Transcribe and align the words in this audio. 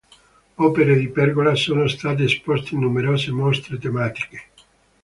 Opere 0.55 0.95
di 0.97 1.09
Pergola 1.09 1.53
sono 1.53 1.87
state 1.87 2.23
esposte 2.23 2.73
in 2.73 2.81
numerose 2.81 3.29
mostre 3.29 3.77
tematiche. 3.77 4.47